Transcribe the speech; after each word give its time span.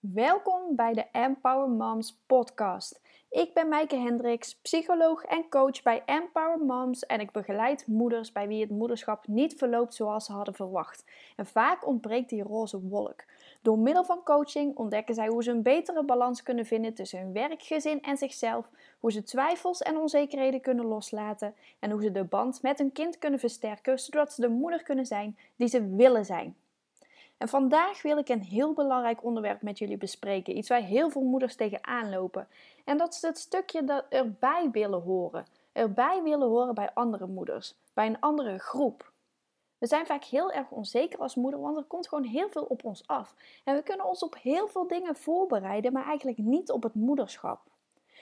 Welkom 0.00 0.76
bij 0.76 0.92
de 0.92 1.06
Empower 1.12 1.68
Moms 1.68 2.18
podcast. 2.26 3.00
Ik 3.30 3.54
ben 3.54 3.68
Maaike 3.68 3.96
Hendricks, 3.96 4.54
psycholoog 4.54 5.24
en 5.24 5.48
coach 5.48 5.82
bij 5.82 6.02
Empower 6.04 6.58
Moms 6.58 7.06
en 7.06 7.20
ik 7.20 7.30
begeleid 7.30 7.86
moeders 7.86 8.32
bij 8.32 8.48
wie 8.48 8.60
het 8.60 8.70
moederschap 8.70 9.26
niet 9.26 9.54
verloopt 9.54 9.94
zoals 9.94 10.24
ze 10.24 10.32
hadden 10.32 10.54
verwacht. 10.54 11.04
En 11.36 11.46
vaak 11.46 11.86
ontbreekt 11.86 12.28
die 12.28 12.42
roze 12.42 12.80
wolk. 12.80 13.24
Door 13.62 13.78
middel 13.78 14.04
van 14.04 14.22
coaching 14.22 14.76
ontdekken 14.76 15.14
zij 15.14 15.28
hoe 15.28 15.42
ze 15.42 15.50
een 15.50 15.62
betere 15.62 16.04
balans 16.04 16.42
kunnen 16.42 16.66
vinden 16.66 16.94
tussen 16.94 17.20
hun 17.20 17.32
werk, 17.32 17.62
gezin 17.62 18.02
en 18.02 18.16
zichzelf, 18.16 18.68
hoe 19.00 19.12
ze 19.12 19.22
twijfels 19.22 19.82
en 19.82 19.96
onzekerheden 19.96 20.60
kunnen 20.60 20.86
loslaten 20.86 21.54
en 21.78 21.90
hoe 21.90 22.02
ze 22.02 22.12
de 22.12 22.24
band 22.24 22.62
met 22.62 22.78
hun 22.78 22.92
kind 22.92 23.18
kunnen 23.18 23.40
versterken 23.40 23.98
zodat 23.98 24.32
ze 24.32 24.40
de 24.40 24.48
moeder 24.48 24.82
kunnen 24.82 25.06
zijn 25.06 25.38
die 25.56 25.68
ze 25.68 25.94
willen 25.96 26.24
zijn. 26.24 26.56
En 27.38 27.48
vandaag 27.48 28.02
wil 28.02 28.18
ik 28.18 28.28
een 28.28 28.42
heel 28.42 28.72
belangrijk 28.72 29.24
onderwerp 29.24 29.62
met 29.62 29.78
jullie 29.78 29.96
bespreken. 29.96 30.56
Iets 30.56 30.68
waar 30.68 30.80
heel 30.80 31.10
veel 31.10 31.22
moeders 31.22 31.56
tegenaan 31.56 32.10
lopen. 32.10 32.48
En 32.84 32.98
dat 32.98 33.14
is 33.14 33.22
het 33.22 33.38
stukje 33.38 33.84
dat 33.84 34.04
erbij 34.08 34.68
willen 34.72 35.02
horen. 35.02 35.46
Erbij 35.72 36.22
willen 36.22 36.48
horen 36.48 36.74
bij 36.74 36.90
andere 36.94 37.26
moeders. 37.26 37.74
Bij 37.94 38.06
een 38.06 38.20
andere 38.20 38.58
groep. 38.58 39.12
We 39.78 39.86
zijn 39.86 40.06
vaak 40.06 40.24
heel 40.24 40.52
erg 40.52 40.70
onzeker 40.70 41.18
als 41.18 41.34
moeder, 41.34 41.60
want 41.60 41.76
er 41.76 41.84
komt 41.84 42.08
gewoon 42.08 42.24
heel 42.24 42.48
veel 42.48 42.64
op 42.64 42.84
ons 42.84 43.06
af. 43.06 43.34
En 43.64 43.74
we 43.74 43.82
kunnen 43.82 44.06
ons 44.06 44.22
op 44.22 44.36
heel 44.42 44.68
veel 44.68 44.86
dingen 44.86 45.16
voorbereiden, 45.16 45.92
maar 45.92 46.06
eigenlijk 46.06 46.38
niet 46.38 46.70
op 46.70 46.82
het 46.82 46.94
moederschap. 46.94 47.60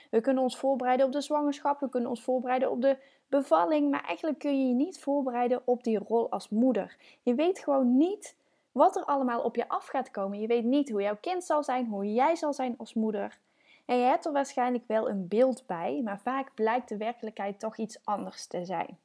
We 0.09 0.21
kunnen 0.21 0.43
ons 0.43 0.57
voorbereiden 0.57 1.05
op 1.05 1.11
de 1.11 1.21
zwangerschap, 1.21 1.79
we 1.79 1.89
kunnen 1.89 2.09
ons 2.09 2.23
voorbereiden 2.23 2.71
op 2.71 2.81
de 2.81 2.97
bevalling, 3.27 3.89
maar 3.89 4.03
eigenlijk 4.03 4.39
kun 4.39 4.59
je 4.59 4.67
je 4.67 4.73
niet 4.73 4.99
voorbereiden 4.99 5.61
op 5.65 5.83
die 5.83 5.97
rol 5.97 6.31
als 6.31 6.49
moeder. 6.49 6.97
Je 7.21 7.35
weet 7.35 7.59
gewoon 7.59 7.97
niet 7.97 8.36
wat 8.77 8.95
er 8.95 9.05
allemaal 9.05 9.41
op 9.41 9.55
je 9.55 9.69
af 9.69 9.87
gaat 9.87 10.11
komen. 10.11 10.39
Je 10.39 10.47
weet 10.47 10.63
niet 10.63 10.89
hoe 10.89 11.01
jouw 11.01 11.17
kind 11.21 11.43
zal 11.43 11.63
zijn, 11.63 11.87
hoe 11.87 12.13
jij 12.13 12.35
zal 12.35 12.53
zijn 12.53 12.75
als 12.77 12.93
moeder. 12.93 13.39
En 13.85 13.97
je 13.97 14.05
hebt 14.05 14.25
er 14.25 14.31
waarschijnlijk 14.31 14.83
wel 14.87 15.09
een 15.09 15.27
beeld 15.27 15.65
bij, 15.65 16.01
maar 16.03 16.19
vaak 16.19 16.53
blijkt 16.53 16.89
de 16.89 16.97
werkelijkheid 16.97 17.59
toch 17.59 17.77
iets 17.77 17.99
anders 18.03 18.47
te 18.47 18.65
zijn. 18.65 18.99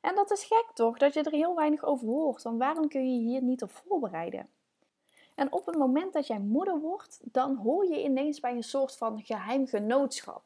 En 0.00 0.14
dat 0.14 0.30
is 0.30 0.44
gek 0.44 0.66
toch, 0.74 0.98
dat 0.98 1.14
je 1.14 1.22
er 1.22 1.32
heel 1.32 1.54
weinig 1.54 1.84
over 1.84 2.06
hoort, 2.06 2.42
want 2.42 2.58
waarom 2.58 2.88
kun 2.88 3.12
je 3.12 3.20
je 3.20 3.28
hier 3.28 3.42
niet 3.42 3.62
op 3.62 3.70
voorbereiden? 3.70 4.48
En 5.34 5.52
op 5.52 5.66
het 5.66 5.76
moment 5.76 6.12
dat 6.12 6.26
jij 6.26 6.38
moeder 6.38 6.80
wordt, 6.80 7.20
dan 7.22 7.56
hoor 7.56 7.86
je 7.86 8.02
ineens 8.02 8.40
bij 8.40 8.52
een 8.52 8.62
soort 8.62 8.96
van 8.96 9.22
geheim 9.24 9.66
genootschap. 9.66 10.42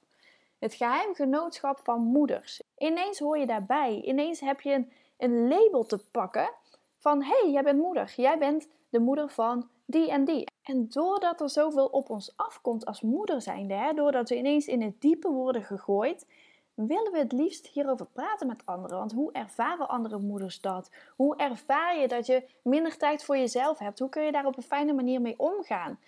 Het 0.58 0.74
geheim 0.74 1.14
genootschap 1.14 1.80
van 1.82 2.00
moeders. 2.00 2.62
Ineens 2.78 3.18
hoor 3.18 3.38
je 3.38 3.46
daarbij. 3.46 4.00
Ineens 4.00 4.40
heb 4.40 4.60
je 4.60 4.72
een, 4.72 4.92
een 5.16 5.48
label 5.48 5.84
te 5.86 5.98
pakken 5.98 6.50
van 6.98 7.22
hey, 7.22 7.50
jij 7.50 7.62
bent 7.62 7.80
moeder. 7.80 8.12
Jij 8.16 8.38
bent 8.38 8.68
de 8.88 9.00
moeder 9.00 9.28
van 9.28 9.68
die 9.86 10.10
en 10.10 10.24
die. 10.24 10.46
En 10.62 10.88
doordat 10.88 11.40
er 11.40 11.50
zoveel 11.50 11.86
op 11.86 12.10
ons 12.10 12.36
afkomt 12.36 12.86
als 12.86 13.00
moeder 13.00 13.42
zijnde, 13.42 13.74
hè, 13.74 13.92
doordat 13.92 14.28
we 14.28 14.36
ineens 14.36 14.66
in 14.66 14.82
het 14.82 15.00
diepe 15.00 15.28
worden 15.28 15.62
gegooid, 15.62 16.26
willen 16.74 17.12
we 17.12 17.18
het 17.18 17.32
liefst 17.32 17.66
hierover 17.66 18.06
praten 18.06 18.46
met 18.46 18.62
anderen. 18.64 18.98
Want 18.98 19.12
hoe 19.12 19.32
ervaren 19.32 19.88
andere 19.88 20.18
moeders 20.18 20.60
dat? 20.60 20.90
Hoe 21.16 21.36
ervaar 21.36 21.98
je 21.98 22.08
dat 22.08 22.26
je 22.26 22.48
minder 22.62 22.96
tijd 22.96 23.24
voor 23.24 23.36
jezelf 23.36 23.78
hebt? 23.78 23.98
Hoe 23.98 24.08
kun 24.08 24.22
je 24.22 24.32
daar 24.32 24.46
op 24.46 24.56
een 24.56 24.62
fijne 24.62 24.92
manier 24.92 25.20
mee 25.20 25.38
omgaan? 25.38 25.98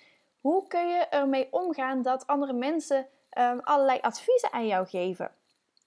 Hoe 0.41 0.67
kun 0.67 0.89
je 0.89 0.99
ermee 0.99 1.49
omgaan 1.51 2.03
dat 2.03 2.27
andere 2.27 2.53
mensen 2.53 3.07
um, 3.39 3.61
allerlei 3.61 3.99
adviezen 4.01 4.53
aan 4.53 4.67
jou 4.67 4.87
geven? 4.87 5.31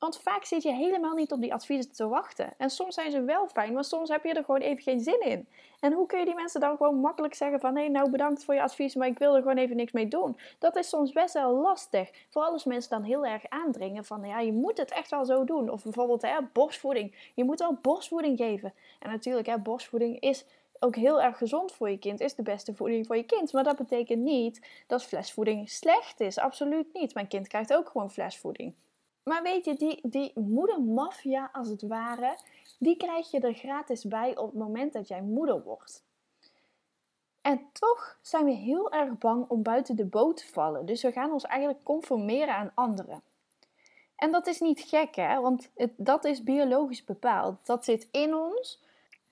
Want 0.04 0.20
vaak 0.22 0.46
zit 0.46 0.64
je 0.64 0.74
helemaal 0.74 1.16
niet 1.16 1.32
op 1.32 1.42
die 1.42 1.54
adviezen 1.54 1.92
te 1.92 2.08
wachten. 2.08 2.54
En 2.58 2.70
soms 2.70 2.96
zijn 2.96 3.12
ze 3.12 3.22
wel 3.22 3.48
fijn, 3.48 3.74
maar 3.74 3.84
soms 3.84 4.10
heb 4.10 4.24
je 4.24 4.34
er 4.34 4.44
gewoon 4.44 4.62
even 4.62 4.84
geen 4.84 5.00
zin 5.00 5.22
in. 5.22 5.48
En 5.80 5.94
hoe 5.94 6.06
kun 6.06 6.20
je 6.20 6.26
die 6.26 6.36
mensen 6.36 6.60
dan 6.60 6.78
gewoon 6.78 6.96
makkelijk 6.96 7.34
zeggen 7.34 7.60
van... 7.60 7.78
hé, 7.78 7.88
nou 7.88 8.10
bedankt 8.10 8.44
voor 8.44 8.54
je 8.54 8.62
advies, 8.62 8.96
maar 8.96 9.08
ik 9.08 9.18
wil 9.18 9.36
er 9.36 9.42
gewoon 9.42 9.58
even 9.58 9.76
niks 9.76 9.92
mee 9.92 10.08
doen. 10.08 10.38
Dat 10.60 10.76
is 10.76 10.90
soms 10.90 11.12
best 11.12 11.34
wel 11.34 11.54
lastig. 11.54 12.10
Vooral 12.30 12.52
als 12.52 12.64
mensen 12.64 12.90
dan 12.90 13.04
heel 13.04 13.26
erg 13.26 13.50
aandringen 13.50 14.06
van... 14.06 14.24
ja, 14.26 14.40
je 14.40 14.54
moet 14.54 14.78
het 14.78 14.92
echt 14.92 15.10
wel 15.10 15.26
zo 15.26 15.44
doen. 15.44 15.70
Of 15.70 15.84
bijvoorbeeld 15.84 16.22
hè, 16.22 16.38
borstvoeding. 16.54 17.16
Je 17.36 17.44
moet 17.44 17.60
wel 17.60 17.78
borstvoeding 17.82 18.38
geven. 18.38 18.74
En 19.00 19.10
natuurlijk, 19.10 19.48
hè, 19.48 19.58
borstvoeding 19.58 20.20
is 20.20 20.46
ook 20.80 20.96
heel 20.96 21.22
erg 21.22 21.38
gezond 21.38 21.72
voor 21.72 21.90
je 21.90 21.98
kind, 21.98 22.20
is 22.20 22.36
de 22.36 22.44
beste 22.44 22.74
voeding 22.74 23.06
voor 23.06 23.16
je 23.16 23.24
kind. 23.24 23.54
Maar 23.54 23.64
dat 23.64 23.78
betekent 23.78 24.24
niet 24.24 24.68
dat 24.88 25.04
flesvoeding 25.04 25.70
slecht 25.70 26.20
is. 26.20 26.40
Absoluut 26.40 26.94
niet. 26.94 27.14
Mijn 27.14 27.28
kind 27.28 27.48
krijgt 27.48 27.74
ook 27.74 27.90
gewoon 27.90 28.12
flesvoeding. 28.12 28.74
Maar 29.24 29.44
weet 29.44 29.66
je, 29.66 29.74
die, 29.74 30.00
die 30.04 30.32
moedermafia 30.36 31.50
als 31.54 31.68
het 31.68 31.82
ware, 31.82 32.38
die 32.80 32.98
krijg 32.98 33.32
je 33.32 33.40
er 33.40 33.54
gratis 33.54 34.04
bij 34.04 34.38
op 34.38 34.46
het 34.46 34.60
moment 34.60 34.94
dat 34.94 35.08
jij 35.08 35.22
moeder 35.22 35.64
wordt. 35.64 36.04
En 37.42 37.70
toch 37.72 38.18
zijn 38.22 38.46
we 38.46 38.52
heel 38.52 38.92
erg 38.92 39.18
bang 39.18 39.50
om 39.50 39.64
buiten 39.64 39.96
de 39.96 40.06
boot 40.06 40.38
te 40.38 40.48
vallen. 40.48 40.86
Dus 40.86 41.02
we 41.02 41.12
gaan 41.12 41.32
ons 41.32 41.44
eigenlijk 41.44 41.84
conformeren 41.84 42.56
aan 42.56 42.72
anderen. 42.74 43.22
En 44.16 44.32
dat 44.32 44.48
is 44.48 44.60
niet 44.60 44.82
gek, 44.82 45.16
hè? 45.16 45.42
Want 45.42 45.70
het, 45.76 45.92
dat 45.98 46.26
is 46.26 46.44
biologisch 46.44 47.04
bepaald. 47.04 47.66
Dat 47.66 47.86
zit 47.86 48.08
in 48.12 48.36
ons. 48.36 48.82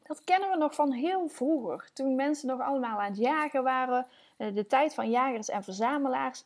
Dat 0.03 0.23
kennen 0.23 0.49
we 0.49 0.57
nog 0.57 0.75
van 0.75 0.91
heel 0.91 1.27
vroeger. 1.27 1.89
Toen 1.93 2.15
mensen 2.15 2.47
nog 2.47 2.61
allemaal 2.61 2.99
aan 2.99 3.09
het 3.09 3.17
jagen 3.17 3.63
waren. 3.63 4.07
Eh, 4.37 4.55
de 4.55 4.67
tijd 4.67 4.93
van 4.93 5.09
jagers 5.09 5.49
en 5.49 5.63
verzamelaars. 5.63 6.43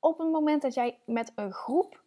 Op 0.00 0.18
het 0.18 0.30
moment 0.30 0.62
dat 0.62 0.74
jij 0.74 0.98
met 1.04 1.32
een 1.34 1.52
groep 1.52 2.02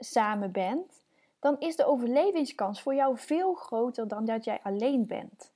samen 0.00 0.52
bent, 0.52 1.04
dan 1.38 1.58
is 1.58 1.76
de 1.76 1.86
overlevingskans 1.86 2.82
voor 2.82 2.94
jou 2.94 3.18
veel 3.18 3.54
groter 3.54 4.08
dan 4.08 4.24
dat 4.24 4.44
jij 4.44 4.60
alleen 4.62 5.06
bent. 5.06 5.52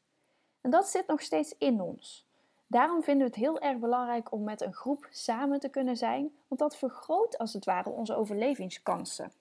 En 0.60 0.71
dat 0.71 0.88
zit 0.88 1.06
nog 1.06 1.21
steeds 1.21 1.55
in 1.59 1.81
ons. 1.81 2.27
Daarom 2.66 3.03
vinden 3.03 3.27
we 3.27 3.33
het 3.33 3.43
heel 3.43 3.60
erg 3.60 3.78
belangrijk 3.78 4.33
om 4.33 4.44
met 4.44 4.60
een 4.60 4.75
groep 4.75 5.06
samen 5.10 5.60
te 5.60 5.69
kunnen 5.69 5.97
zijn, 5.97 6.37
want 6.49 6.60
dat 6.60 6.77
vergroot 6.77 7.38
als 7.38 7.53
het 7.53 7.65
ware 7.65 7.91
onze 7.91 8.15
overlevingskansen. 8.15 9.33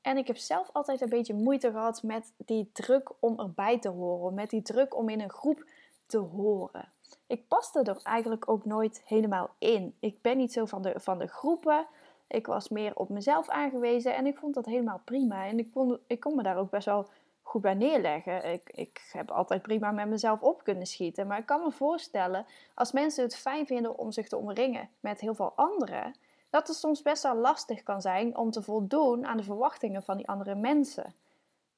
En 0.00 0.16
ik 0.16 0.26
heb 0.26 0.36
zelf 0.36 0.70
altijd 0.72 1.00
een 1.00 1.08
beetje 1.08 1.34
moeite 1.34 1.70
gehad 1.70 2.02
met 2.02 2.32
die 2.36 2.70
druk 2.72 3.10
om 3.18 3.38
erbij 3.38 3.78
te 3.78 3.88
horen, 3.88 4.34
met 4.34 4.50
die 4.50 4.62
druk 4.62 4.96
om 4.96 5.08
in 5.08 5.20
een 5.20 5.30
groep 5.30 5.64
te 6.06 6.18
horen. 6.18 6.92
Ik 7.26 7.48
paste 7.48 7.82
er 7.82 8.00
eigenlijk 8.02 8.48
ook 8.48 8.64
nooit 8.64 9.02
helemaal 9.04 9.50
in. 9.58 9.96
Ik 10.00 10.22
ben 10.22 10.36
niet 10.36 10.52
zo 10.52 10.64
van 10.64 10.82
de, 10.82 10.94
van 10.96 11.18
de 11.18 11.26
groepen. 11.26 11.86
Ik 12.32 12.46
was 12.46 12.68
meer 12.68 12.96
op 12.96 13.08
mezelf 13.08 13.48
aangewezen 13.48 14.14
en 14.14 14.26
ik 14.26 14.36
vond 14.38 14.54
dat 14.54 14.66
helemaal 14.66 15.00
prima. 15.04 15.46
En 15.46 15.58
ik 15.58 15.70
kon, 15.72 15.98
ik 16.06 16.20
kon 16.20 16.36
me 16.36 16.42
daar 16.42 16.56
ook 16.56 16.70
best 16.70 16.86
wel 16.86 17.06
goed 17.42 17.60
bij 17.60 17.74
neerleggen. 17.74 18.52
Ik, 18.52 18.70
ik 18.70 19.08
heb 19.12 19.30
altijd 19.30 19.62
prima 19.62 19.90
met 19.90 20.08
mezelf 20.08 20.40
op 20.40 20.64
kunnen 20.64 20.86
schieten. 20.86 21.26
Maar 21.26 21.38
ik 21.38 21.46
kan 21.46 21.62
me 21.62 21.72
voorstellen, 21.72 22.46
als 22.74 22.92
mensen 22.92 23.24
het 23.24 23.36
fijn 23.36 23.66
vinden 23.66 23.98
om 23.98 24.12
zich 24.12 24.28
te 24.28 24.36
omringen 24.36 24.88
met 25.00 25.20
heel 25.20 25.34
veel 25.34 25.52
anderen, 25.56 26.14
dat 26.50 26.68
het 26.68 26.76
soms 26.76 27.02
best 27.02 27.22
wel 27.22 27.36
lastig 27.36 27.82
kan 27.82 28.00
zijn 28.00 28.36
om 28.36 28.50
te 28.50 28.62
voldoen 28.62 29.26
aan 29.26 29.36
de 29.36 29.42
verwachtingen 29.42 30.02
van 30.02 30.16
die 30.16 30.28
andere 30.28 30.54
mensen. 30.54 31.14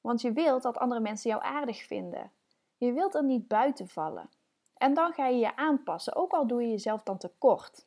Want 0.01 0.21
je 0.21 0.31
wilt 0.31 0.63
dat 0.63 0.77
andere 0.77 1.01
mensen 1.01 1.29
jou 1.29 1.43
aardig 1.43 1.83
vinden. 1.83 2.31
Je 2.77 2.93
wilt 2.93 3.15
er 3.15 3.23
niet 3.23 3.47
buiten 3.47 3.87
vallen. 3.87 4.29
En 4.77 4.93
dan 4.93 5.13
ga 5.13 5.27
je 5.27 5.37
je 5.37 5.55
aanpassen, 5.55 6.15
ook 6.15 6.31
al 6.31 6.47
doe 6.47 6.61
je 6.61 6.69
jezelf 6.69 7.03
dan 7.03 7.17
tekort. 7.17 7.85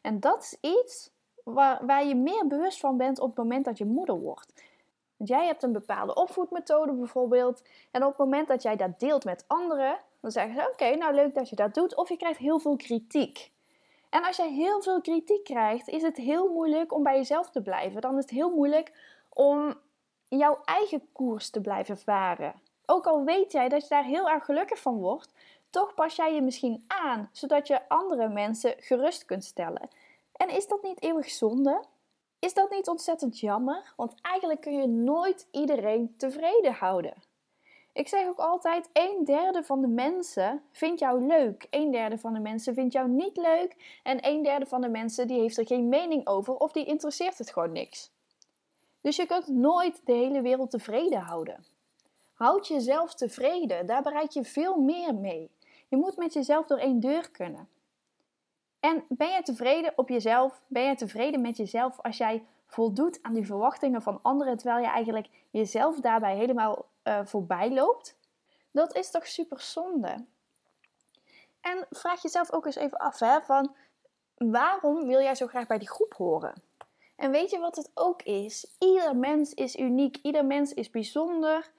En 0.00 0.20
dat 0.20 0.42
is 0.42 0.70
iets 0.70 1.14
waar, 1.52 1.86
waar 1.86 2.06
je 2.06 2.14
meer 2.14 2.46
bewust 2.46 2.80
van 2.80 2.96
bent 2.96 3.20
op 3.20 3.28
het 3.28 3.36
moment 3.36 3.64
dat 3.64 3.78
je 3.78 3.84
moeder 3.84 4.20
wordt. 4.20 4.52
Want 5.16 5.30
jij 5.30 5.46
hebt 5.46 5.62
een 5.62 5.72
bepaalde 5.72 6.14
opvoedmethode 6.14 6.92
bijvoorbeeld. 6.92 7.62
En 7.90 8.02
op 8.02 8.08
het 8.08 8.18
moment 8.18 8.48
dat 8.48 8.62
jij 8.62 8.76
dat 8.76 9.00
deelt 9.00 9.24
met 9.24 9.44
anderen, 9.46 9.98
dan 10.20 10.30
zeggen 10.30 10.54
ze: 10.54 10.68
Oké, 10.72 10.96
nou 10.96 11.14
leuk 11.14 11.34
dat 11.34 11.48
je 11.48 11.56
dat 11.56 11.74
doet. 11.74 11.94
Of 11.94 12.08
je 12.08 12.16
krijgt 12.16 12.38
heel 12.38 12.58
veel 12.58 12.76
kritiek. 12.76 13.50
En 14.08 14.24
als 14.24 14.36
je 14.36 14.48
heel 14.48 14.82
veel 14.82 15.00
kritiek 15.00 15.44
krijgt, 15.44 15.88
is 15.88 16.02
het 16.02 16.16
heel 16.16 16.52
moeilijk 16.52 16.92
om 16.92 17.02
bij 17.02 17.16
jezelf 17.16 17.50
te 17.50 17.62
blijven. 17.62 18.00
Dan 18.00 18.16
is 18.16 18.22
het 18.22 18.30
heel 18.30 18.50
moeilijk 18.50 18.92
om 19.28 19.74
jouw 20.28 20.58
eigen 20.64 21.08
koers 21.12 21.50
te 21.50 21.60
blijven 21.60 21.98
varen. 21.98 22.54
Ook 22.86 23.06
al 23.06 23.24
weet 23.24 23.52
jij 23.52 23.68
dat 23.68 23.82
je 23.82 23.88
daar 23.88 24.04
heel 24.04 24.28
erg 24.28 24.44
gelukkig 24.44 24.78
van 24.78 24.96
wordt, 24.98 25.32
toch 25.70 25.94
pas 25.94 26.16
jij 26.16 26.34
je 26.34 26.42
misschien 26.42 26.84
aan, 26.86 27.28
zodat 27.32 27.66
je 27.66 27.88
andere 27.88 28.28
mensen 28.28 28.74
gerust 28.78 29.24
kunt 29.24 29.44
stellen. 29.44 29.88
En 30.36 30.48
is 30.48 30.66
dat 30.66 30.82
niet 30.82 31.02
eeuwig 31.02 31.30
zonde? 31.30 31.84
Is 32.38 32.54
dat 32.54 32.70
niet 32.70 32.88
ontzettend 32.88 33.40
jammer? 33.40 33.92
Want 33.96 34.14
eigenlijk 34.22 34.60
kun 34.60 34.72
je 34.72 34.86
nooit 34.86 35.48
iedereen 35.50 36.14
tevreden 36.16 36.72
houden. 36.72 37.14
Ik 37.92 38.08
zeg 38.08 38.26
ook 38.26 38.38
altijd: 38.38 38.90
een 38.92 39.24
derde 39.24 39.64
van 39.64 39.80
de 39.80 39.88
mensen 39.88 40.62
vindt 40.72 41.00
jou 41.00 41.26
leuk, 41.26 41.66
een 41.70 41.90
derde 41.90 42.18
van 42.18 42.32
de 42.32 42.40
mensen 42.40 42.74
vindt 42.74 42.92
jou 42.92 43.08
niet 43.08 43.36
leuk 43.36 44.00
en 44.02 44.26
een 44.26 44.42
derde 44.42 44.66
van 44.66 44.80
de 44.80 44.88
mensen 44.88 45.26
die 45.26 45.40
heeft 45.40 45.58
er 45.58 45.66
geen 45.66 45.88
mening 45.88 46.26
over 46.26 46.56
of 46.56 46.72
die 46.72 46.84
interesseert 46.84 47.38
het 47.38 47.52
gewoon 47.52 47.72
niks. 47.72 48.10
Dus 49.00 49.16
je 49.16 49.26
kunt 49.26 49.48
nooit 49.48 50.00
de 50.04 50.12
hele 50.12 50.42
wereld 50.42 50.70
tevreden 50.70 51.20
houden. 51.20 51.64
Houd 52.32 52.68
jezelf 52.68 53.14
tevreden, 53.14 53.86
daar 53.86 54.02
bereik 54.02 54.30
je 54.30 54.44
veel 54.44 54.76
meer 54.80 55.14
mee. 55.14 55.50
Je 55.88 55.96
moet 55.96 56.16
met 56.16 56.32
jezelf 56.32 56.66
door 56.66 56.78
één 56.78 57.00
deur 57.00 57.30
kunnen. 57.30 57.68
En 58.80 59.04
ben 59.08 59.28
je 59.28 59.42
tevreden 59.42 59.92
op 59.96 60.08
jezelf? 60.08 60.62
Ben 60.66 60.82
je 60.82 60.94
tevreden 60.94 61.40
met 61.40 61.56
jezelf 61.56 62.00
als 62.00 62.16
jij 62.16 62.46
voldoet 62.66 63.18
aan 63.22 63.34
die 63.34 63.46
verwachtingen 63.46 64.02
van 64.02 64.18
anderen, 64.22 64.56
terwijl 64.56 64.82
je 64.82 64.90
eigenlijk 64.90 65.28
jezelf 65.50 66.00
daarbij 66.00 66.36
helemaal 66.36 66.86
uh, 67.04 67.20
voorbij 67.24 67.72
loopt? 67.72 68.16
Dat 68.70 68.96
is 68.96 69.10
toch 69.10 69.26
super 69.26 69.60
zonde? 69.60 70.24
En 71.60 71.86
vraag 71.90 72.22
jezelf 72.22 72.52
ook 72.52 72.66
eens 72.66 72.76
even 72.76 72.98
af, 72.98 73.18
hè, 73.18 73.40
van 73.40 73.74
waarom 74.36 75.06
wil 75.06 75.20
jij 75.20 75.34
zo 75.34 75.46
graag 75.46 75.66
bij 75.66 75.78
die 75.78 75.90
groep 75.90 76.14
horen? 76.14 76.62
En 77.16 77.30
weet 77.30 77.50
je 77.50 77.58
wat 77.58 77.76
het 77.76 77.90
ook 77.94 78.22
is? 78.22 78.66
Ieder 78.78 79.16
mens 79.16 79.54
is 79.54 79.76
uniek, 79.76 80.18
ieder 80.22 80.44
mens 80.44 80.74
is 80.74 80.90
bijzonder. 80.90 81.70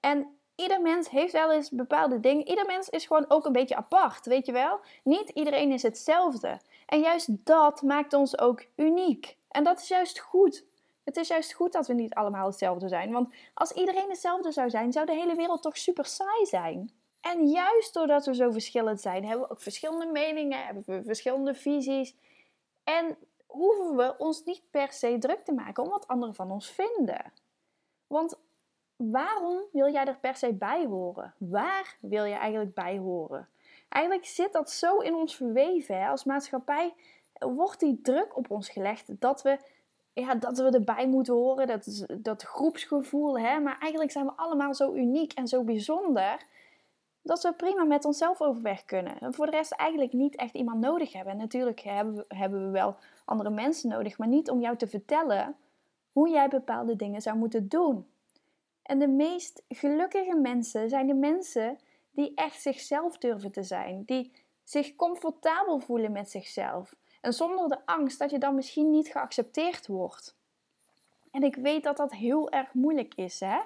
En 0.00 0.33
ieder 0.54 0.80
mens 0.80 1.08
heeft 1.08 1.32
wel 1.32 1.52
eens 1.52 1.70
bepaalde 1.70 2.20
dingen. 2.20 2.48
Ieder 2.48 2.66
mens 2.66 2.88
is 2.88 3.06
gewoon 3.06 3.24
ook 3.28 3.44
een 3.44 3.52
beetje 3.52 3.76
apart, 3.76 4.26
weet 4.26 4.46
je 4.46 4.52
wel? 4.52 4.80
Niet 5.02 5.28
iedereen 5.28 5.72
is 5.72 5.82
hetzelfde. 5.82 6.60
En 6.86 7.00
juist 7.00 7.46
dat 7.46 7.82
maakt 7.82 8.12
ons 8.12 8.38
ook 8.38 8.66
uniek. 8.76 9.36
En 9.48 9.64
dat 9.64 9.80
is 9.80 9.88
juist 9.88 10.18
goed. 10.18 10.64
Het 11.04 11.16
is 11.16 11.28
juist 11.28 11.52
goed 11.52 11.72
dat 11.72 11.86
we 11.86 11.94
niet 11.94 12.14
allemaal 12.14 12.46
hetzelfde 12.46 12.88
zijn. 12.88 13.12
Want 13.12 13.34
als 13.54 13.72
iedereen 13.72 14.08
hetzelfde 14.08 14.52
zou 14.52 14.70
zijn, 14.70 14.92
zou 14.92 15.06
de 15.06 15.14
hele 15.14 15.34
wereld 15.34 15.62
toch 15.62 15.76
super 15.76 16.04
saai 16.04 16.46
zijn. 16.46 16.92
En 17.20 17.48
juist 17.48 17.94
doordat 17.94 18.26
we 18.26 18.34
zo 18.34 18.50
verschillend 18.50 19.00
zijn, 19.00 19.24
hebben 19.24 19.46
we 19.46 19.52
ook 19.52 19.60
verschillende 19.60 20.06
meningen, 20.06 20.64
hebben 20.64 20.82
we 20.86 21.02
verschillende 21.04 21.54
visies. 21.54 22.14
En 22.84 23.16
hoeven 23.46 23.96
we 23.96 24.14
ons 24.18 24.44
niet 24.44 24.62
per 24.70 24.92
se 24.92 25.18
druk 25.18 25.40
te 25.40 25.52
maken 25.52 25.82
om 25.82 25.90
wat 25.90 26.06
anderen 26.06 26.34
van 26.34 26.50
ons 26.50 26.70
vinden. 26.70 27.32
Want 28.06 28.38
waarom 28.96 29.62
wil 29.72 29.92
jij 29.92 30.04
er 30.04 30.18
per 30.20 30.36
se 30.36 30.52
bij 30.52 30.84
horen? 30.84 31.34
Waar 31.38 31.96
wil 32.00 32.24
je 32.24 32.34
eigenlijk 32.34 32.74
bij 32.74 32.98
horen? 32.98 33.48
Eigenlijk 33.88 34.26
zit 34.26 34.52
dat 34.52 34.70
zo 34.70 34.98
in 34.98 35.14
ons 35.14 35.36
verweven. 35.36 36.00
Hè? 36.00 36.08
Als 36.08 36.24
maatschappij 36.24 36.94
wordt 37.38 37.80
die 37.80 38.00
druk 38.02 38.36
op 38.36 38.50
ons 38.50 38.68
gelegd 38.68 39.20
dat 39.20 39.42
we, 39.42 39.58
ja, 40.12 40.34
dat 40.34 40.58
we 40.58 40.70
erbij 40.70 41.08
moeten 41.08 41.34
horen. 41.34 41.66
Dat, 41.66 42.06
dat 42.18 42.42
groepsgevoel. 42.42 43.38
Hè? 43.38 43.60
Maar 43.60 43.78
eigenlijk 43.78 44.12
zijn 44.12 44.24
we 44.24 44.32
allemaal 44.36 44.74
zo 44.74 44.92
uniek 44.92 45.32
en 45.32 45.48
zo 45.48 45.64
bijzonder 45.64 46.46
dat 47.22 47.42
we 47.42 47.52
prima 47.52 47.84
met 47.84 48.04
onszelf 48.04 48.40
overweg 48.40 48.84
kunnen. 48.84 49.18
En 49.18 49.34
voor 49.34 49.46
de 49.46 49.56
rest 49.56 49.72
eigenlijk 49.72 50.12
niet 50.12 50.36
echt 50.36 50.54
iemand 50.54 50.80
nodig 50.80 51.12
hebben. 51.12 51.32
En 51.32 51.38
natuurlijk 51.38 51.80
hebben 51.80 52.14
we, 52.14 52.24
hebben 52.28 52.64
we 52.64 52.70
wel 52.70 52.96
andere 53.24 53.50
mensen 53.50 53.88
nodig, 53.88 54.18
maar 54.18 54.28
niet 54.28 54.50
om 54.50 54.60
jou 54.60 54.76
te 54.76 54.86
vertellen 54.86 55.56
hoe 56.12 56.28
jij 56.28 56.48
bepaalde 56.48 56.96
dingen 56.96 57.22
zou 57.22 57.36
moeten 57.36 57.68
doen. 57.68 58.06
En 58.84 58.98
de 58.98 59.08
meest 59.08 59.62
gelukkige 59.68 60.36
mensen 60.36 60.88
zijn 60.88 61.06
de 61.06 61.14
mensen 61.14 61.78
die 62.10 62.32
echt 62.34 62.62
zichzelf 62.62 63.18
durven 63.18 63.52
te 63.52 63.62
zijn, 63.62 64.02
die 64.04 64.32
zich 64.62 64.96
comfortabel 64.96 65.78
voelen 65.78 66.12
met 66.12 66.30
zichzelf. 66.30 66.94
En 67.20 67.32
zonder 67.32 67.68
de 67.68 67.86
angst 67.86 68.18
dat 68.18 68.30
je 68.30 68.38
dan 68.38 68.54
misschien 68.54 68.90
niet 68.90 69.08
geaccepteerd 69.08 69.86
wordt. 69.86 70.36
En 71.30 71.42
ik 71.42 71.56
weet 71.56 71.82
dat 71.82 71.96
dat 71.96 72.12
heel 72.12 72.50
erg 72.50 72.74
moeilijk 72.74 73.14
is, 73.14 73.40
hè? 73.40 73.60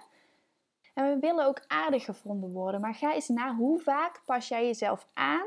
En 0.94 1.08
we 1.08 1.18
willen 1.18 1.46
ook 1.46 1.64
aardig 1.66 2.04
gevonden 2.04 2.52
worden. 2.52 2.80
Maar 2.80 2.94
ga 2.94 3.14
eens 3.14 3.28
na 3.28 3.54
hoe 3.54 3.80
vaak 3.80 4.22
pas 4.24 4.48
jij 4.48 4.66
jezelf 4.66 5.08
aan 5.14 5.46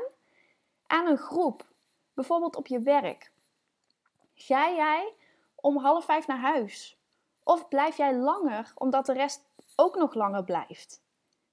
aan 0.86 1.06
een 1.06 1.18
groep. 1.18 1.66
Bijvoorbeeld 2.14 2.56
op 2.56 2.66
je 2.66 2.80
werk. 2.80 3.32
Ga 4.34 4.70
jij 4.70 5.12
om 5.54 5.76
half 5.76 6.04
vijf 6.04 6.26
naar 6.26 6.40
huis? 6.40 6.98
Of 7.42 7.68
blijf 7.68 7.96
jij 7.96 8.16
langer 8.16 8.72
omdat 8.74 9.06
de 9.06 9.12
rest 9.12 9.44
ook 9.76 9.96
nog 9.96 10.14
langer 10.14 10.44
blijft? 10.44 11.00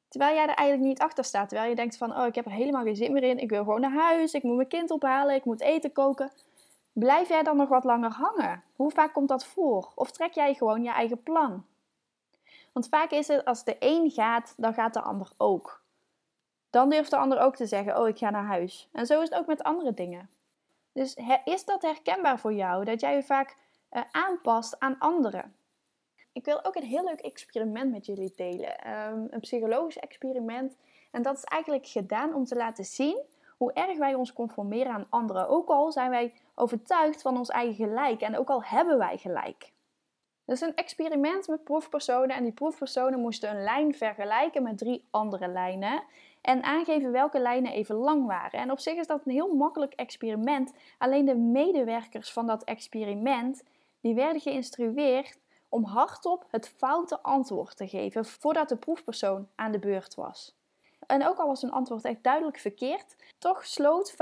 Terwijl 0.07 0.35
jij 0.35 0.47
er 0.47 0.55
eigenlijk 0.55 0.89
niet 0.89 0.99
achter 0.99 1.23
staat. 1.23 1.49
Terwijl 1.49 1.69
je 1.69 1.75
denkt 1.75 1.97
van, 1.97 2.17
oh 2.17 2.25
ik 2.25 2.35
heb 2.35 2.45
er 2.45 2.51
helemaal 2.51 2.83
geen 2.83 2.95
zin 2.95 3.11
meer 3.13 3.23
in. 3.23 3.37
Ik 3.37 3.49
wil 3.49 3.63
gewoon 3.63 3.81
naar 3.81 3.91
huis. 3.91 4.33
Ik 4.33 4.43
moet 4.43 4.55
mijn 4.55 4.67
kind 4.67 4.91
ophalen. 4.91 5.35
Ik 5.35 5.45
moet 5.45 5.61
eten 5.61 5.91
koken. 5.91 6.31
Blijf 6.93 7.29
jij 7.29 7.43
dan 7.43 7.57
nog 7.57 7.69
wat 7.69 7.83
langer 7.83 8.11
hangen? 8.11 8.63
Hoe 8.75 8.91
vaak 8.91 9.13
komt 9.13 9.29
dat 9.29 9.45
voor? 9.45 9.91
Of 9.95 10.11
trek 10.11 10.33
jij 10.33 10.53
gewoon 10.53 10.83
je 10.83 10.89
eigen 10.89 11.23
plan? 11.23 11.65
Want 12.71 12.87
vaak 12.87 13.11
is 13.11 13.27
het 13.27 13.45
als 13.45 13.63
de 13.63 13.75
een 13.79 14.11
gaat, 14.11 14.53
dan 14.57 14.73
gaat 14.73 14.93
de 14.93 15.01
ander 15.01 15.31
ook. 15.37 15.81
Dan 16.69 16.89
durft 16.89 17.09
de 17.09 17.17
ander 17.17 17.39
ook 17.39 17.55
te 17.55 17.65
zeggen: 17.65 17.99
Oh, 17.99 18.07
ik 18.07 18.17
ga 18.17 18.29
naar 18.29 18.45
huis. 18.45 18.89
En 18.91 19.05
zo 19.05 19.21
is 19.21 19.29
het 19.29 19.39
ook 19.39 19.47
met 19.47 19.63
andere 19.63 19.93
dingen. 19.93 20.29
Dus 20.91 21.17
is 21.45 21.65
dat 21.65 21.81
herkenbaar 21.81 22.39
voor 22.39 22.53
jou 22.53 22.85
dat 22.85 22.99
jij 22.99 23.15
je 23.15 23.23
vaak 23.23 23.57
uh, 23.91 24.01
aanpast 24.11 24.79
aan 24.79 24.95
anderen? 24.99 25.55
Ik 26.39 26.45
wil 26.45 26.65
ook 26.65 26.75
een 26.75 26.83
heel 26.83 27.03
leuk 27.03 27.19
experiment 27.19 27.91
met 27.91 28.05
jullie 28.05 28.33
delen. 28.35 28.89
Um, 28.89 29.27
een 29.29 29.39
psychologisch 29.39 29.97
experiment. 29.97 30.75
En 31.11 31.21
dat 31.21 31.37
is 31.37 31.43
eigenlijk 31.43 31.87
gedaan 31.87 32.33
om 32.33 32.45
te 32.45 32.55
laten 32.55 32.85
zien 32.85 33.21
hoe 33.57 33.73
erg 33.73 33.97
wij 33.97 34.13
ons 34.13 34.33
conformeren 34.33 34.93
aan 34.93 35.07
anderen. 35.09 35.49
Ook 35.49 35.69
al 35.69 35.91
zijn 35.91 36.09
wij 36.09 36.33
overtuigd 36.55 37.21
van 37.21 37.37
ons 37.37 37.49
eigen 37.49 37.75
gelijk 37.75 38.21
en 38.21 38.37
ook 38.37 38.49
al 38.49 38.63
hebben 38.63 38.97
wij 38.97 39.17
gelijk. 39.17 39.71
Dus 40.45 40.61
een 40.61 40.75
experiment 40.75 41.47
met 41.47 41.63
proefpersonen 41.63 42.35
en 42.35 42.43
die 42.43 42.53
proefpersonen 42.53 43.19
moesten 43.19 43.49
een 43.49 43.63
lijn 43.63 43.95
vergelijken 43.95 44.63
met 44.63 44.77
drie 44.77 45.07
andere 45.11 45.47
lijnen 45.47 46.03
en 46.41 46.63
aangeven 46.63 47.11
welke 47.11 47.39
lijnen 47.39 47.71
even 47.71 47.95
lang 47.95 48.25
waren. 48.25 48.59
En 48.59 48.71
op 48.71 48.79
zich 48.79 48.95
is 48.95 49.07
dat 49.07 49.21
een 49.25 49.31
heel 49.31 49.55
makkelijk 49.55 49.93
experiment. 49.93 50.73
Alleen 50.97 51.25
de 51.25 51.35
medewerkers 51.35 52.31
van 52.31 52.47
dat 52.47 52.63
experiment 52.63 53.63
die 54.01 54.15
werden 54.15 54.41
geïnstrueerd 54.41 55.37
om 55.69 55.83
hardop 55.83 56.45
het 56.49 56.69
foute 56.69 57.21
antwoord 57.21 57.77
te 57.77 57.87
geven 57.87 58.25
voordat 58.25 58.69
de 58.69 58.77
proefpersoon 58.77 59.47
aan 59.55 59.71
de 59.71 59.79
beurt 59.79 60.15
was. 60.15 60.57
En 61.07 61.27
ook 61.27 61.37
al 61.37 61.47
was 61.47 61.63
een 61.63 61.71
antwoord 61.71 62.05
echt 62.05 62.23
duidelijk 62.23 62.57
verkeerd, 62.57 63.15
toch 63.37 63.65
sloot 63.65 64.13
75% 64.13 64.15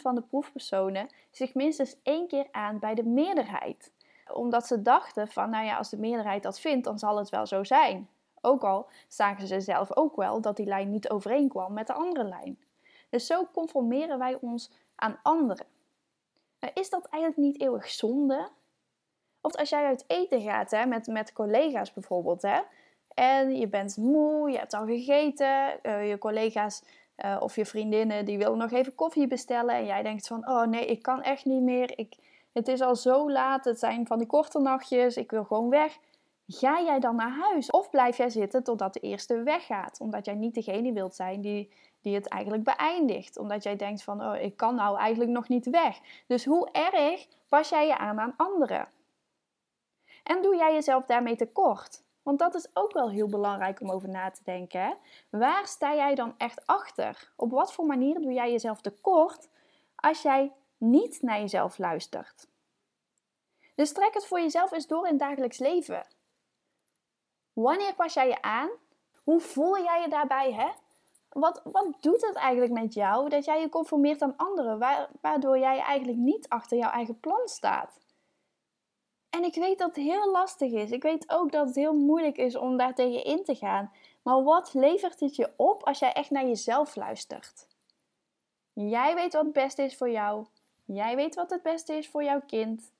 van 0.00 0.14
de 0.14 0.22
proefpersonen 0.22 1.08
zich 1.30 1.54
minstens 1.54 1.96
één 2.02 2.28
keer 2.28 2.48
aan 2.50 2.78
bij 2.78 2.94
de 2.94 3.04
meerderheid 3.04 3.94
omdat 4.32 4.66
ze 4.66 4.82
dachten 4.82 5.28
van, 5.28 5.50
nou 5.50 5.64
ja, 5.64 5.76
als 5.76 5.90
de 5.90 5.98
meerderheid 5.98 6.42
dat 6.42 6.60
vindt, 6.60 6.84
dan 6.84 6.98
zal 6.98 7.18
het 7.18 7.28
wel 7.28 7.46
zo 7.46 7.64
zijn. 7.64 8.08
Ook 8.40 8.64
al 8.64 8.88
zagen 9.08 9.46
ze 9.46 9.60
zelf 9.60 9.96
ook 9.96 10.16
wel 10.16 10.40
dat 10.40 10.56
die 10.56 10.66
lijn 10.66 10.90
niet 10.90 11.10
overeenkwam 11.10 11.72
met 11.72 11.86
de 11.86 11.92
andere 11.92 12.24
lijn. 12.24 12.58
Dus 13.10 13.26
zo 13.26 13.46
conformeren 13.52 14.18
wij 14.18 14.38
ons 14.40 14.70
aan 14.94 15.18
anderen. 15.22 15.66
Maar 16.60 16.70
is 16.74 16.90
dat 16.90 17.06
eigenlijk 17.06 17.42
niet 17.42 17.60
eeuwig 17.60 17.88
zonde? 17.88 18.48
Of 19.46 19.56
als 19.56 19.68
jij 19.68 19.84
uit 19.84 20.04
eten 20.06 20.40
gaat 20.40 20.70
hè, 20.70 20.86
met, 20.86 21.06
met 21.06 21.32
collega's 21.32 21.92
bijvoorbeeld, 21.92 22.42
hè, 22.42 22.60
en 23.14 23.56
je 23.56 23.68
bent 23.68 23.96
moe, 23.96 24.50
je 24.50 24.58
hebt 24.58 24.74
al 24.74 24.86
gegeten, 24.86 25.78
uh, 25.82 26.08
je 26.08 26.18
collega's 26.18 26.82
uh, 27.24 27.36
of 27.40 27.56
je 27.56 27.66
vriendinnen 27.66 28.24
die 28.24 28.38
willen 28.38 28.58
nog 28.58 28.72
even 28.72 28.94
koffie 28.94 29.26
bestellen 29.26 29.74
en 29.74 29.84
jij 29.84 30.02
denkt 30.02 30.26
van, 30.26 30.48
oh 30.48 30.62
nee, 30.62 30.86
ik 30.86 31.02
kan 31.02 31.22
echt 31.22 31.44
niet 31.44 31.62
meer, 31.62 31.98
ik, 31.98 32.14
het 32.52 32.68
is 32.68 32.80
al 32.80 32.96
zo 32.96 33.30
laat, 33.30 33.64
het 33.64 33.78
zijn 33.78 34.06
van 34.06 34.18
die 34.18 34.26
korte 34.26 34.58
nachtjes, 34.58 35.16
ik 35.16 35.30
wil 35.30 35.44
gewoon 35.44 35.68
weg. 35.68 35.98
Ga 36.48 36.80
jij 36.82 37.00
dan 37.00 37.16
naar 37.16 37.36
huis? 37.40 37.70
Of 37.70 37.90
blijf 37.90 38.16
jij 38.16 38.30
zitten 38.30 38.62
totdat 38.62 38.92
de 38.92 39.00
eerste 39.00 39.42
weggaat? 39.42 40.00
Omdat 40.00 40.24
jij 40.24 40.34
niet 40.34 40.54
degene 40.54 40.92
wilt 40.92 41.14
zijn 41.14 41.40
die, 41.40 41.72
die 42.00 42.14
het 42.14 42.28
eigenlijk 42.28 42.64
beëindigt. 42.64 43.38
Omdat 43.38 43.62
jij 43.62 43.76
denkt 43.76 44.02
van, 44.02 44.22
oh, 44.22 44.40
ik 44.40 44.56
kan 44.56 44.74
nou 44.74 44.98
eigenlijk 44.98 45.30
nog 45.30 45.48
niet 45.48 45.70
weg. 45.70 45.98
Dus 46.26 46.44
hoe 46.44 46.68
erg 46.72 47.26
pas 47.48 47.68
jij 47.68 47.86
je 47.86 47.98
aan 47.98 48.20
aan 48.20 48.34
anderen? 48.36 48.88
En 50.26 50.42
doe 50.42 50.56
jij 50.56 50.72
jezelf 50.72 51.04
daarmee 51.04 51.36
tekort? 51.36 52.02
Want 52.22 52.38
dat 52.38 52.54
is 52.54 52.68
ook 52.72 52.92
wel 52.92 53.10
heel 53.10 53.28
belangrijk 53.28 53.80
om 53.80 53.90
over 53.90 54.08
na 54.08 54.30
te 54.30 54.42
denken. 54.44 54.96
Waar 55.30 55.66
sta 55.66 55.94
jij 55.94 56.14
dan 56.14 56.34
echt 56.38 56.66
achter? 56.66 57.32
Op 57.36 57.50
wat 57.50 57.72
voor 57.72 57.86
manier 57.86 58.20
doe 58.20 58.32
jij 58.32 58.50
jezelf 58.50 58.80
tekort 58.80 59.48
als 59.94 60.22
jij 60.22 60.52
niet 60.76 61.22
naar 61.22 61.40
jezelf 61.40 61.78
luistert. 61.78 62.48
Dus 63.74 63.92
trek 63.92 64.14
het 64.14 64.26
voor 64.26 64.40
jezelf 64.40 64.72
eens 64.72 64.86
door 64.86 65.04
in 65.04 65.10
het 65.10 65.18
dagelijks 65.18 65.58
leven. 65.58 66.06
Wanneer 67.52 67.94
pas 67.94 68.14
jij 68.14 68.28
je 68.28 68.42
aan? 68.42 68.70
Hoe 69.24 69.40
voel 69.40 69.78
jij 69.78 70.00
je 70.00 70.08
daarbij? 70.08 70.52
Hè? 70.52 70.68
Wat, 71.28 71.60
wat 71.64 71.96
doet 72.00 72.26
het 72.26 72.36
eigenlijk 72.36 72.72
met 72.72 72.94
jou 72.94 73.28
dat 73.28 73.44
jij 73.44 73.60
je 73.60 73.68
conformeert 73.68 74.22
aan 74.22 74.36
anderen, 74.36 75.08
waardoor 75.20 75.58
jij 75.58 75.78
eigenlijk 75.78 76.18
niet 76.18 76.48
achter 76.48 76.78
jouw 76.78 76.90
eigen 76.90 77.20
plan 77.20 77.48
staat? 77.48 78.05
En 79.36 79.44
ik 79.44 79.54
weet 79.54 79.78
dat 79.78 79.96
het 79.96 80.04
heel 80.04 80.30
lastig 80.30 80.72
is. 80.72 80.90
Ik 80.90 81.02
weet 81.02 81.30
ook 81.30 81.52
dat 81.52 81.66
het 81.66 81.74
heel 81.76 81.94
moeilijk 81.94 82.36
is 82.36 82.56
om 82.56 82.76
daar 82.76 82.94
tegen 82.94 83.24
in 83.24 83.44
te 83.44 83.54
gaan. 83.54 83.92
Maar 84.22 84.42
wat 84.42 84.74
levert 84.74 85.20
het 85.20 85.36
je 85.36 85.52
op 85.56 85.82
als 85.82 85.98
jij 85.98 86.12
echt 86.12 86.30
naar 86.30 86.46
jezelf 86.46 86.96
luistert? 86.96 87.66
Jij 88.72 89.14
weet 89.14 89.32
wat 89.32 89.44
het 89.44 89.52
beste 89.52 89.82
is 89.82 89.96
voor 89.96 90.10
jou. 90.10 90.46
Jij 90.84 91.16
weet 91.16 91.34
wat 91.34 91.50
het 91.50 91.62
beste 91.62 91.94
is 91.94 92.08
voor 92.08 92.24
jouw 92.24 92.40
kind 92.46 92.92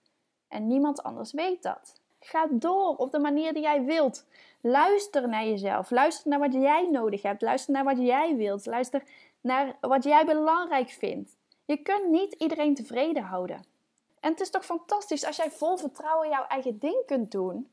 en 0.49 0.67
niemand 0.67 1.03
anders 1.03 1.33
weet 1.33 1.63
dat. 1.63 2.01
Ga 2.21 2.47
door 2.51 2.97
op 2.97 3.11
de 3.11 3.19
manier 3.19 3.53
die 3.53 3.63
jij 3.63 3.85
wilt. 3.85 4.27
Luister 4.61 5.29
naar 5.29 5.45
jezelf. 5.45 5.91
Luister 5.91 6.31
naar 6.31 6.39
wat 6.39 6.53
jij 6.53 6.89
nodig 6.91 7.23
hebt. 7.23 7.43
Luister 7.43 7.73
naar 7.73 7.85
wat 7.85 7.99
jij 7.99 8.37
wilt. 8.37 8.67
Luister 8.67 9.03
naar 9.41 9.77
wat 9.81 10.05
jij 10.05 10.25
belangrijk 10.25 10.89
vindt. 10.89 11.37
Je 11.65 11.77
kunt 11.77 12.11
niet 12.11 12.33
iedereen 12.33 12.75
tevreden 12.75 13.23
houden. 13.23 13.76
En 14.27 14.33
het 14.33 14.41
is 14.41 14.51
toch 14.51 14.65
fantastisch 14.65 15.25
als 15.25 15.37
jij 15.37 15.51
vol 15.51 15.77
vertrouwen 15.77 16.29
jouw 16.29 16.47
eigen 16.47 16.79
ding 16.79 17.03
kunt 17.07 17.31
doen. 17.31 17.71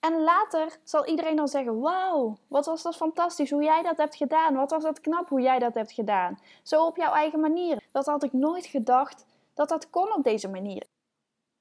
En 0.00 0.22
later 0.22 0.78
zal 0.84 1.06
iedereen 1.06 1.36
dan 1.36 1.48
zeggen: 1.48 1.80
Wauw, 1.80 2.36
wat 2.48 2.66
was 2.66 2.82
dat 2.82 2.96
fantastisch 2.96 3.50
hoe 3.50 3.62
jij 3.62 3.82
dat 3.82 3.96
hebt 3.96 4.16
gedaan. 4.16 4.54
Wat 4.54 4.70
was 4.70 4.82
dat 4.82 5.00
knap 5.00 5.28
hoe 5.28 5.40
jij 5.40 5.58
dat 5.58 5.74
hebt 5.74 5.92
gedaan. 5.92 6.38
Zo 6.62 6.86
op 6.86 6.96
jouw 6.96 7.12
eigen 7.12 7.40
manier. 7.40 7.82
Dat 7.90 8.06
had 8.06 8.22
ik 8.22 8.32
nooit 8.32 8.66
gedacht 8.66 9.26
dat 9.54 9.68
dat 9.68 9.90
kon 9.90 10.14
op 10.14 10.22
deze 10.22 10.48
manier. 10.48 10.86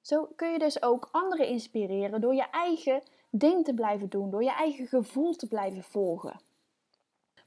Zo 0.02 0.28
kun 0.36 0.52
je 0.52 0.60
dus 0.60 0.82
ook 0.82 1.10
anderen 1.12 1.48
inspireren 1.48 2.22
door 2.22 2.34
je 2.34 2.50
eigen 2.50 3.04
ding 3.30 3.66
te 3.66 3.74
blijven 3.74 4.10
doen, 4.10 4.30
door 4.30 4.44
je 4.44 4.54
eigen 4.54 4.88
gevoel 4.88 5.36
te 5.36 5.48
blijven 5.48 5.84
volgen. 5.84 6.40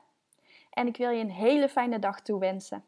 en 0.69 0.87
ik 0.87 0.97
wil 0.97 1.09
je 1.09 1.21
een 1.21 1.31
hele 1.31 1.69
fijne 1.69 1.99
dag 1.99 2.21
toewensen. 2.21 2.83